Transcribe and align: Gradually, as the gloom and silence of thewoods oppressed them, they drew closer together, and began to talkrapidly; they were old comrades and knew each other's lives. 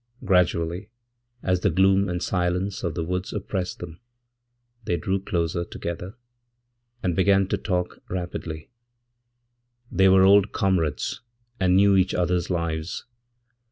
Gradually, 0.25 0.89
as 1.43 1.59
the 1.59 1.69
gloom 1.69 2.09
and 2.09 2.23
silence 2.23 2.81
of 2.81 2.95
thewoods 2.95 3.31
oppressed 3.33 3.77
them, 3.77 3.99
they 4.85 4.97
drew 4.97 5.19
closer 5.21 5.63
together, 5.63 6.15
and 7.03 7.15
began 7.15 7.45
to 7.49 7.57
talkrapidly; 7.59 8.71
they 9.91 10.09
were 10.09 10.23
old 10.23 10.53
comrades 10.53 11.21
and 11.59 11.75
knew 11.75 11.95
each 11.95 12.15
other's 12.15 12.49
lives. 12.49 13.05